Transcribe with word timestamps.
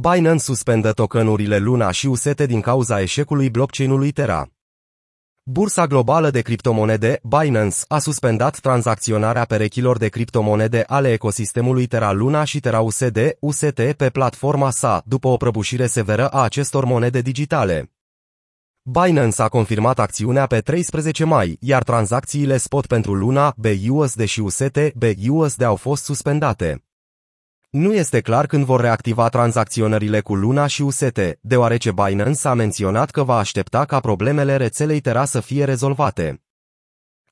Binance 0.00 0.42
suspendă 0.42 0.92
tokenurile 0.92 1.58
Luna 1.58 1.90
și 1.90 2.06
UST 2.06 2.42
din 2.42 2.60
cauza 2.60 3.00
eșecului 3.00 3.50
blockchain-ului 3.50 4.10
Terra. 4.10 4.48
Bursa 5.42 5.86
globală 5.86 6.30
de 6.30 6.40
criptomonede, 6.40 7.20
Binance, 7.22 7.76
a 7.88 7.98
suspendat 7.98 8.58
tranzacționarea 8.58 9.44
perechilor 9.44 9.98
de 9.98 10.08
criptomonede 10.08 10.84
ale 10.86 11.12
ecosistemului 11.12 11.86
Terra 11.86 12.12
Luna 12.12 12.44
și 12.44 12.60
Terra 12.60 12.80
USD, 12.80 13.18
UST 13.40 13.80
pe 13.96 14.10
platforma 14.12 14.70
sa, 14.70 15.02
după 15.06 15.28
o 15.28 15.36
prăbușire 15.36 15.86
severă 15.86 16.28
a 16.28 16.42
acestor 16.42 16.84
monede 16.84 17.20
digitale. 17.20 17.92
Binance 18.82 19.42
a 19.42 19.48
confirmat 19.48 19.98
acțiunea 19.98 20.46
pe 20.46 20.60
13 20.60 21.24
mai, 21.24 21.56
iar 21.60 21.82
tranzacțiile 21.82 22.56
spot 22.56 22.86
pentru 22.86 23.14
Luna, 23.14 23.54
BUSD 23.56 24.24
și 24.24 24.40
UST, 24.40 24.92
BUSD 24.94 25.62
au 25.62 25.76
fost 25.76 26.04
suspendate. 26.04 26.84
Nu 27.74 27.94
este 27.94 28.20
clar 28.20 28.46
când 28.46 28.64
vor 28.64 28.80
reactiva 28.80 29.28
tranzacționările 29.28 30.20
cu 30.20 30.34
Luna 30.34 30.66
și 30.66 30.82
UST, 30.82 31.20
deoarece 31.40 31.92
Binance 31.92 32.48
a 32.48 32.54
menționat 32.54 33.10
că 33.10 33.22
va 33.22 33.36
aștepta 33.36 33.84
ca 33.84 34.00
problemele 34.00 34.56
rețelei 34.56 35.00
Terra 35.00 35.24
să 35.24 35.40
fie 35.40 35.64
rezolvate. 35.64 36.42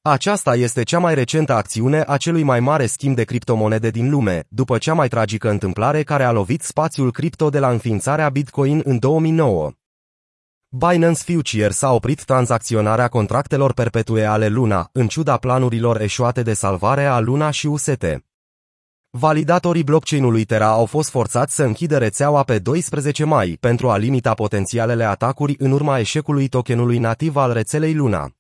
Aceasta 0.01 0.57
este 0.57 0.83
cea 0.83 0.99
mai 0.99 1.15
recentă 1.15 1.53
acțiune 1.53 2.05
a 2.07 2.17
celui 2.17 2.43
mai 2.43 2.61
mare 2.61 2.87
schimb 2.87 3.17
de 3.17 3.25
criptomonede 3.25 3.91
din 3.91 4.11
lume, 4.11 4.45
după 4.49 4.79
cea 4.79 4.95
mai 4.95 5.09
tragică 5.09 5.51
întâmplare 5.51 6.03
care 6.03 6.25
a 6.25 6.33
lovit 6.33 6.63
spațiul 6.63 7.13
cripto 7.13 7.51
de 7.51 7.59
la 7.59 7.71
înființarea 7.71 8.29
Bitcoin 8.29 8.81
în 8.85 8.99
2009. 8.99 9.71
Binance 10.69 11.23
Futures 11.33 11.83
a 11.83 11.93
oprit 11.93 12.25
tranzacționarea 12.25 13.09
contractelor 13.09 13.73
perpetue 13.73 14.25
ale 14.25 14.49
Luna, 14.49 14.89
în 14.93 15.09
ciuda 15.09 15.37
planurilor 15.37 16.01
eșuate 16.01 16.43
de 16.43 16.53
salvare 16.53 17.05
a 17.05 17.19
Luna 17.19 17.51
și 17.51 17.67
UST. 17.67 18.05
Validatorii 19.19 19.85
blockchain-ului 19.85 20.45
Terra 20.45 20.67
au 20.67 20.87
fost 20.87 21.11
forțați 21.11 21.55
să 21.55 21.63
închidă 21.63 21.99
rețeaua 21.99 22.43
pe 22.43 22.59
12 22.59 23.25
mai 23.25 23.57
pentru 23.61 23.91
a 23.91 23.97
limita 23.97 24.35
potențialele 24.35 25.05
atacuri 25.05 25.55
în 25.59 25.71
urma 25.71 25.99
eșecului 25.99 26.49
tokenului 26.49 26.99
nativ 26.99 27.37
al 27.37 27.53
rețelei 27.53 27.95
Luna. 27.95 28.31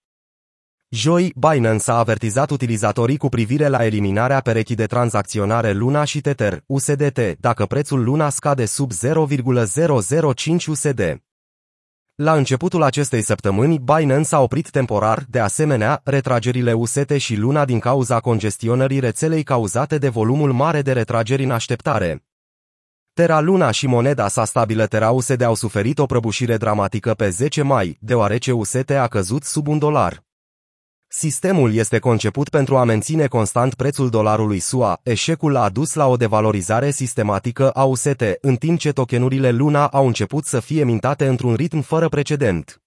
Joi, 0.89 1.33
Binance 1.37 1.91
a 1.91 1.95
avertizat 1.95 2.51
utilizatorii 2.51 3.17
cu 3.17 3.29
privire 3.29 3.69
la 3.69 3.85
eliminarea 3.85 4.41
perechii 4.41 4.75
de 4.75 4.87
tranzacționare 4.87 5.73
Luna 5.73 6.05
și 6.05 6.21
Tether, 6.21 6.63
USDT, 6.67 7.19
dacă 7.39 7.67
prețul 7.67 8.05
Luna 8.05 8.29
scade 8.29 8.67
sub 8.67 8.93
0,005 8.93 10.67
USD. 10.67 11.23
La 12.15 12.35
începutul 12.35 12.83
acestei 12.83 13.23
săptămâni, 13.23 13.79
Binance 13.79 14.35
a 14.35 14.41
oprit 14.41 14.71
temporar, 14.71 15.25
de 15.29 15.39
asemenea, 15.39 16.01
retragerile 16.05 16.73
UST 16.73 17.11
și 17.17 17.37
Luna 17.37 17.65
din 17.65 17.79
cauza 17.79 18.21
congestionării 18.21 18.99
rețelei 18.99 19.43
cauzate 19.43 19.99
de 19.99 20.09
volumul 20.09 20.53
mare 20.53 20.83
de 20.83 20.93
retrageri 20.93 21.45
în 21.45 21.51
așteptare. 21.51 22.25
Terra 23.13 23.41
Luna 23.41 23.71
și 23.71 23.87
moneda 23.87 24.29
sa 24.29 24.45
stabilă 24.45 24.87
Terra 24.87 25.11
USD 25.11 25.41
au 25.43 25.55
suferit 25.55 25.99
o 25.99 26.07
prăbușire 26.07 26.57
dramatică 26.57 27.15
pe 27.15 27.29
10 27.29 27.63
mai, 27.63 27.99
deoarece 28.01 28.53
UST 28.53 28.91
a 28.91 29.09
căzut 29.09 29.45
sub 29.45 29.67
un 29.67 29.79
dolar. 29.79 30.25
Sistemul 31.15 31.75
este 31.75 31.99
conceput 31.99 32.49
pentru 32.49 32.77
a 32.77 32.85
menține 32.85 33.27
constant 33.27 33.75
prețul 33.75 34.11
dolarului 34.11 34.59
SUA. 34.59 35.01
Eșecul 35.03 35.57
a 35.57 35.69
dus 35.69 35.95
la 35.95 36.07
o 36.07 36.17
devalorizare 36.17 36.91
sistematică 36.91 37.71
a 37.71 37.85
UST, 37.85 38.25
în 38.41 38.57
timp 38.57 38.79
ce 38.79 38.93
tokenurile 38.93 39.51
Luna 39.51 39.87
au 39.87 40.07
început 40.07 40.45
să 40.45 40.61
fie 40.61 40.85
mintate 40.85 41.27
într-un 41.27 41.55
ritm 41.55 41.81
fără 41.81 42.09
precedent. 42.09 42.83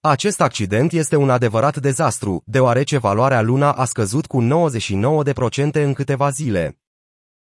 Acest 0.00 0.40
accident 0.40 0.92
este 0.92 1.16
un 1.16 1.30
adevărat 1.30 1.76
dezastru, 1.76 2.42
deoarece 2.46 2.98
valoarea 2.98 3.42
Luna 3.42 3.72
a 3.72 3.84
scăzut 3.84 4.26
cu 4.26 4.42
99% 4.42 5.72
în 5.72 5.92
câteva 5.92 6.30
zile. 6.30 6.78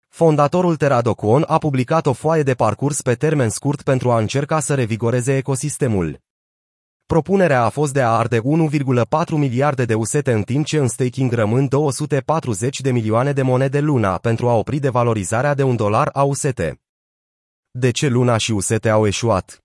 Fondatorul 0.09 0.77
Teradocuon 0.77 1.45
a 1.47 1.59
publicat 1.59 2.07
o 2.07 2.13
foaie 2.13 2.43
de 2.43 2.55
parcurs 2.55 3.03
pe 3.03 3.15
termen 3.15 3.49
scurt 3.49 3.83
pentru 3.83 4.11
a 4.11 4.19
încerca 4.19 4.61
să 4.61 4.75
revigoreze 4.75 5.37
ecosistemul. 5.37 6.27
Propunerea 7.13 7.65
a 7.65 7.69
fost 7.69 7.93
de 7.93 8.03
a 8.03 8.09
arde 8.09 8.41
1,4 8.41 8.43
miliarde 9.31 9.85
de 9.85 9.95
usete 9.95 10.33
în 10.33 10.43
timp 10.43 10.65
ce 10.65 10.79
în 10.79 10.89
staking 10.89 11.33
rămân 11.33 11.69
240 11.69 12.81
de 12.81 12.91
milioane 12.91 13.33
de 13.33 13.43
monede 13.43 13.81
luna 13.81 14.19
pentru 14.19 14.49
a 14.49 14.55
opri 14.55 14.79
devalorizarea 14.79 15.55
de 15.55 15.63
un 15.63 15.77
dolar 15.77 16.11
a 16.13 16.23
usete. 16.23 16.81
De 17.71 17.91
ce 17.91 18.07
luna 18.07 18.37
și 18.37 18.53
usete 18.53 18.89
au 18.89 19.07
eșuat? 19.07 19.63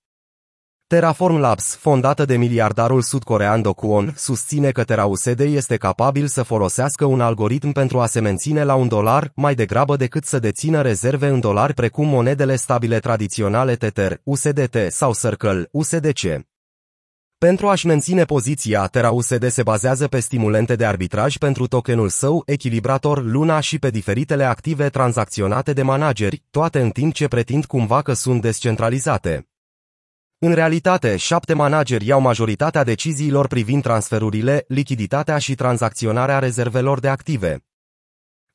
Terraform 0.87 1.35
Labs, 1.35 1.75
fondată 1.75 2.25
de 2.25 2.37
miliardarul 2.37 3.01
sudcorean 3.01 3.61
Do 3.61 3.73
Kwon, 3.73 4.13
susține 4.15 4.71
că 4.71 4.83
TerraUSD 4.83 5.39
este 5.39 5.77
capabil 5.77 6.27
să 6.27 6.43
folosească 6.43 7.05
un 7.05 7.21
algoritm 7.21 7.71
pentru 7.71 7.99
a 7.99 8.05
se 8.05 8.19
menține 8.19 8.63
la 8.63 8.75
un 8.75 8.87
dolar 8.87 9.31
mai 9.35 9.55
degrabă 9.55 9.95
decât 9.95 10.25
să 10.25 10.39
dețină 10.39 10.81
rezerve 10.81 11.27
în 11.27 11.39
dolari 11.39 11.73
precum 11.73 12.07
monedele 12.07 12.55
stabile 12.55 12.99
tradiționale 12.99 13.75
Tether, 13.75 14.19
USDT 14.23 14.75
sau 14.89 15.13
Circle, 15.13 15.67
USDC. 15.71 16.51
Pentru 17.43 17.67
a-și 17.67 17.85
menține 17.85 18.23
poziția, 18.23 18.87
Terra 18.87 19.11
USD 19.11 19.47
se 19.49 19.63
bazează 19.63 20.07
pe 20.07 20.19
stimulente 20.19 20.75
de 20.75 20.85
arbitraj 20.85 21.37
pentru 21.37 21.67
tokenul 21.67 22.09
său, 22.09 22.43
echilibrator 22.45 23.23
Luna 23.23 23.59
și 23.59 23.79
pe 23.79 23.89
diferitele 23.89 24.43
active 24.43 24.89
tranzacționate 24.89 25.73
de 25.73 25.81
manageri, 25.81 26.43
toate 26.49 26.79
în 26.79 26.89
timp 26.89 27.13
ce 27.13 27.27
pretind 27.27 27.65
cumva 27.65 28.01
că 28.01 28.13
sunt 28.13 28.41
descentralizate. 28.41 29.47
În 30.39 30.53
realitate, 30.53 31.17
șapte 31.17 31.53
manageri 31.53 32.05
iau 32.05 32.21
majoritatea 32.21 32.83
deciziilor 32.83 33.47
privind 33.47 33.81
transferurile, 33.81 34.65
lichiditatea 34.67 35.37
și 35.37 35.55
tranzacționarea 35.55 36.39
rezervelor 36.39 36.99
de 36.99 37.07
active. 37.07 37.63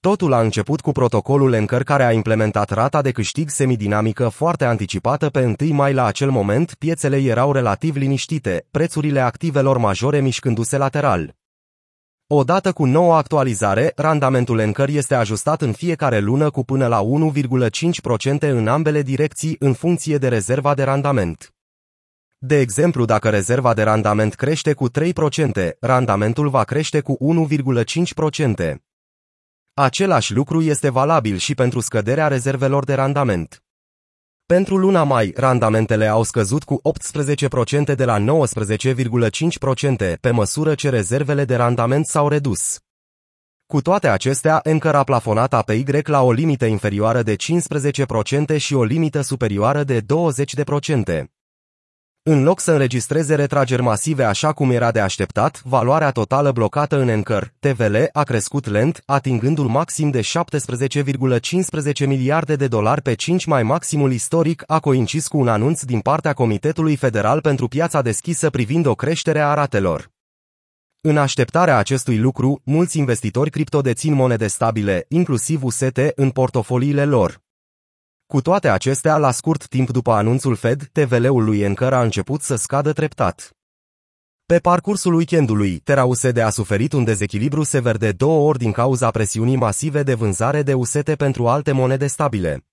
Totul 0.01 0.33
a 0.33 0.41
început 0.41 0.81
cu 0.81 0.93
protocolul 0.93 1.55
Anchor 1.55 1.83
care 1.83 2.05
a 2.05 2.13
implementat 2.13 2.71
rata 2.71 3.03
de 3.03 3.11
câștig 3.11 3.49
semidinamică 3.49 4.29
foarte 4.29 4.65
anticipată 4.65 5.29
pe 5.29 5.55
1 5.61 5.75
mai 5.75 5.93
la 5.93 6.05
acel 6.05 6.31
moment, 6.31 6.75
piețele 6.75 7.17
erau 7.17 7.53
relativ 7.53 7.97
liniștite, 7.97 8.67
prețurile 8.71 9.21
activelor 9.21 9.79
majore 9.79 10.21
mișcându-se 10.21 10.77
lateral. 10.77 11.35
Odată 12.27 12.73
cu 12.73 12.85
noua 12.85 13.17
actualizare, 13.17 13.93
randamentul 13.97 14.61
Anchor 14.61 14.89
este 14.89 15.15
ajustat 15.15 15.63
în 15.63 15.73
fiecare 15.73 16.19
lună 16.19 16.51
cu 16.51 16.65
până 16.65 16.87
la 16.87 17.03
1,5% 17.03 18.39
în 18.41 18.69
ambele 18.69 19.03
direcții 19.03 19.57
în 19.59 19.73
funcție 19.73 20.19
de 20.19 20.29
rezerva 20.29 20.75
de 20.75 20.83
randament. 20.83 21.55
De 22.39 22.61
exemplu, 22.61 23.05
dacă 23.05 23.31
rezerva 23.31 23.75
de 23.75 23.83
randament 23.83 24.35
crește 24.35 24.73
cu 24.73 24.91
3%, 24.91 25.03
randamentul 25.81 26.49
va 26.49 26.65
crește 26.65 27.01
cu 27.01 27.17
1,5%. 27.49 28.88
Același 29.81 30.35
lucru 30.35 30.63
este 30.63 30.89
valabil 30.89 31.37
și 31.37 31.55
pentru 31.55 31.81
scăderea 31.81 32.29
rezervelor 32.29 32.85
de 32.85 32.95
randament. 32.95 33.63
Pentru 34.47 34.77
luna 34.77 35.03
mai, 35.03 35.33
randamentele 35.37 36.07
au 36.07 36.23
scăzut 36.23 36.65
cu 36.65 36.81
18% 37.91 37.95
de 37.95 38.05
la 38.05 38.19
19,5% 38.19 40.21
pe 40.21 40.31
măsură 40.31 40.75
ce 40.75 40.89
rezervele 40.89 41.45
de 41.45 41.57
randament 41.57 42.07
s-au 42.07 42.29
redus. 42.29 42.79
Cu 43.67 43.81
toate 43.81 44.09
acestea, 44.09 44.61
Anchor 44.65 44.95
a 44.95 45.05
plafonat 45.05 45.55
APY 45.55 45.85
la 46.05 46.23
o 46.23 46.33
limită 46.33 46.65
inferioară 46.65 47.23
de 47.23 47.37
15% 48.55 48.57
și 48.57 48.75
o 48.75 48.85
limită 48.85 49.21
superioară 49.21 49.85
de 49.85 50.01
20%. 50.01 50.05
În 52.31 52.43
loc 52.43 52.61
să 52.61 52.73
înregistreze 52.73 53.35
retrageri 53.35 53.83
masive 53.83 54.25
așa 54.25 54.53
cum 54.53 54.71
era 54.71 54.91
de 54.91 55.01
așteptat, 55.01 55.63
valoarea 55.65 56.11
totală 56.11 56.53
blocată 56.53 57.01
în 57.01 57.09
Anchor, 57.09 57.53
TVL, 57.59 57.97
a 58.13 58.23
crescut 58.23 58.67
lent, 58.67 59.03
atingând 59.07 59.59
un 59.59 59.71
maxim 59.71 60.11
de 60.11 60.21
17,15 60.21 62.07
miliarde 62.07 62.57
de 62.57 62.67
dolari 62.69 63.03
pe 63.03 63.15
5 63.15 63.45
mai 63.45 63.63
maximul 63.63 64.13
istoric, 64.13 64.63
a 64.67 64.81
coincis 64.81 65.29
cu 65.29 65.39
un 65.39 65.49
anunț 65.49 65.83
din 65.83 66.01
partea 66.01 66.33
Comitetului 66.33 66.97
Federal 66.97 67.41
pentru 67.41 67.69
Piața 67.69 68.03
Deschisă 68.03 68.51
privind 68.51 68.87
o 68.87 68.95
creștere 68.95 69.41
a 69.41 69.55
ratelor. 69.55 70.11
În 71.01 71.17
așteptarea 71.17 71.77
acestui 71.77 72.19
lucru, 72.19 72.61
mulți 72.65 72.99
investitori 72.99 73.51
cripto 73.51 73.81
dețin 73.81 74.15
monede 74.15 74.47
stabile, 74.47 75.05
inclusiv 75.09 75.65
UST, 75.65 76.01
în 76.15 76.31
portofoliile 76.31 77.05
lor. 77.05 77.47
Cu 78.33 78.41
toate 78.41 78.69
acestea, 78.69 79.17
la 79.17 79.31
scurt 79.31 79.67
timp 79.69 79.91
după 79.91 80.13
anunțul 80.13 80.55
Fed, 80.55 80.89
TVL-ul 80.93 81.45
lui 81.45 81.65
Anchor 81.65 81.93
a 81.93 82.03
început 82.03 82.43
să 82.43 82.57
scadă 82.57 82.93
treptat. 82.93 83.51
Pe 84.47 84.59
parcursul 84.59 85.15
weekendului, 85.15 85.79
Terra 85.79 86.05
USD 86.05 86.39
a 86.39 86.51
suferit 86.51 86.93
un 86.93 87.05
dezechilibru 87.05 87.63
sever 87.63 87.97
de 87.97 88.13
două 88.13 88.49
ori 88.49 88.59
din 88.59 88.73
cauza 88.73 89.11
presiunii 89.11 89.57
masive 89.57 90.03
de 90.03 90.15
vânzare 90.15 90.63
de 90.63 90.75
UST 90.75 91.15
pentru 91.15 91.49
alte 91.49 91.73
monede 91.73 92.07
stabile. 92.07 92.67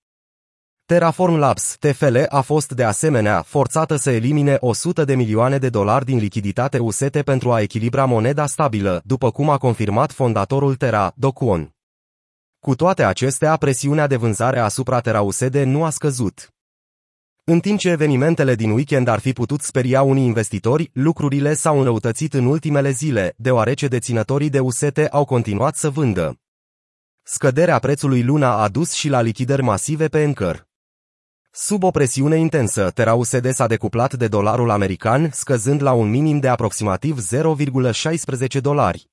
Terraform 0.86 1.34
Labs, 1.34 1.76
TFL, 1.80 2.16
a 2.28 2.40
fost 2.40 2.72
de 2.72 2.84
asemenea 2.84 3.42
forțată 3.42 3.96
să 3.96 4.10
elimine 4.10 4.56
100 4.60 5.04
de 5.04 5.14
milioane 5.14 5.58
de 5.58 5.68
dolari 5.68 6.04
din 6.04 6.18
lichiditate 6.18 6.78
UST 6.78 7.22
pentru 7.22 7.52
a 7.52 7.60
echilibra 7.60 8.04
moneda 8.04 8.46
stabilă, 8.46 9.02
după 9.04 9.30
cum 9.30 9.50
a 9.50 9.58
confirmat 9.58 10.12
fondatorul 10.12 10.74
Terra, 10.74 11.12
Do 11.14 11.32
Kwon. 11.32 11.75
Cu 12.66 12.74
toate 12.74 13.04
acestea, 13.04 13.56
presiunea 13.56 14.06
de 14.06 14.16
vânzare 14.16 14.58
asupra 14.58 15.00
Terausede 15.00 15.64
nu 15.64 15.84
a 15.84 15.90
scăzut. 15.90 16.54
În 17.44 17.60
timp 17.60 17.78
ce 17.78 17.88
evenimentele 17.88 18.54
din 18.54 18.70
weekend 18.70 19.08
ar 19.08 19.18
fi 19.18 19.32
putut 19.32 19.62
speria 19.62 20.02
unii 20.02 20.24
investitori, 20.24 20.90
lucrurile 20.92 21.54
s-au 21.54 21.78
înrăutățit 21.78 22.34
în 22.34 22.46
ultimele 22.46 22.90
zile, 22.90 23.34
deoarece 23.36 23.88
deținătorii 23.88 24.50
de 24.50 24.60
usete 24.60 25.08
au 25.08 25.24
continuat 25.24 25.76
să 25.76 25.90
vândă. 25.90 26.40
Scăderea 27.22 27.78
prețului 27.78 28.22
luna 28.22 28.52
a 28.62 28.68
dus 28.68 28.92
și 28.92 29.08
la 29.08 29.20
lichidări 29.20 29.62
masive 29.62 30.08
pe 30.08 30.22
Anchor. 30.24 30.68
Sub 31.50 31.82
o 31.82 31.90
presiune 31.90 32.36
intensă, 32.36 32.90
Terra 32.90 33.14
USD 33.14 33.50
s-a 33.50 33.66
decuplat 33.66 34.14
de 34.14 34.28
dolarul 34.28 34.70
american, 34.70 35.30
scăzând 35.32 35.82
la 35.82 35.92
un 35.92 36.10
minim 36.10 36.38
de 36.38 36.48
aproximativ 36.48 37.18
0,16 37.34 38.60
dolari. 38.60 39.08